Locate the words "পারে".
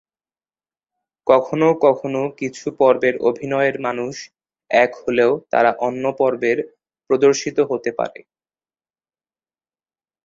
7.99-8.19